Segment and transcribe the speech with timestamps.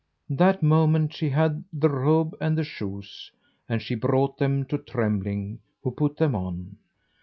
[0.31, 3.31] That moment she had the robe and the shoes,
[3.69, 6.77] and she brought them to Trembling, who put them on.